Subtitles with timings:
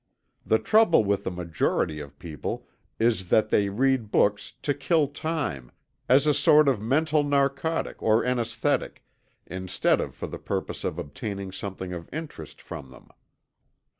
[0.43, 2.67] The trouble with the majority of people
[2.97, 5.71] is that they read books "to kill time,"
[6.09, 9.03] as a sort of mental narcotic or anæsthetic,
[9.45, 13.09] instead of for the purpose of obtaining something of interest from them.